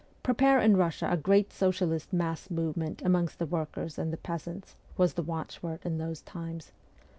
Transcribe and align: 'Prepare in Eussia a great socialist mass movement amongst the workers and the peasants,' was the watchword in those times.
'Prepare 0.23 0.59
in 0.59 0.73
Eussia 0.73 1.11
a 1.11 1.15
great 1.15 1.53
socialist 1.53 2.11
mass 2.11 2.49
movement 2.49 3.03
amongst 3.03 3.37
the 3.37 3.45
workers 3.45 3.99
and 3.99 4.11
the 4.11 4.17
peasants,' 4.17 4.75
was 4.97 5.13
the 5.13 5.21
watchword 5.21 5.85
in 5.85 5.99
those 5.99 6.23
times. 6.23 6.71